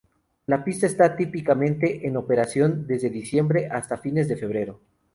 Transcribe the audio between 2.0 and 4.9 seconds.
en operación desde diciembre hasta fines de febrero.